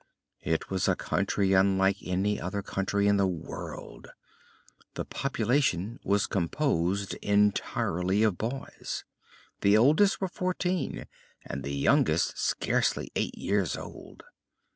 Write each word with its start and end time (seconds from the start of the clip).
It 0.41 0.71
was 0.71 0.87
a 0.87 0.95
country 0.95 1.53
unlike 1.53 1.97
any 2.01 2.41
other 2.41 2.63
country 2.63 3.05
in 3.07 3.17
the 3.17 3.27
world. 3.27 4.07
The 4.95 5.05
population 5.05 5.99
was 6.03 6.25
composed 6.25 7.13
entirely 7.21 8.23
of 8.23 8.35
boys. 8.35 9.03
The 9.59 9.77
oldest 9.77 10.19
were 10.19 10.27
fourteen, 10.27 11.05
and 11.45 11.63
the 11.63 11.75
youngest 11.75 12.35
scarcely 12.39 13.11
eight 13.15 13.37
years 13.37 13.77
old. 13.77 14.23